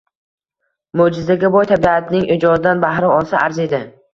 Mo‘jizaga 1.01 1.51
boy 1.57 1.69
tabiatning 1.73 2.27
ijodidan 2.37 2.85
bahra 2.87 3.15
olsa 3.19 3.45
arziydi 3.47 3.87